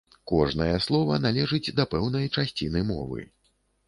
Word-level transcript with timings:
Кожнае 0.29 0.77
слова 0.85 1.19
належыць 1.25 1.73
да 1.79 1.85
пэўнай 1.91 2.25
часціны 2.37 2.83
мовы. 2.89 3.21